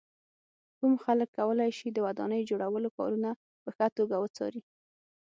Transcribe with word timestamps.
کوم 0.77 0.93
خلک 1.03 1.29
کولای 1.37 1.71
شي 1.77 1.87
د 1.91 1.97
ودانۍ 2.05 2.41
جوړولو 2.49 2.89
کارونه 2.97 3.29
په 3.63 3.69
ښه 3.75 3.87
توګه 3.97 4.15
وڅاري. 4.23 4.61